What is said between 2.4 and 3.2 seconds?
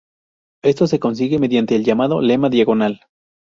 diagonal.